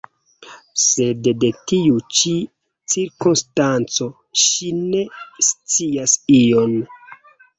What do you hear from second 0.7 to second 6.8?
Sed de tiu ĉi cirkonstanco ŝi ne scias ion.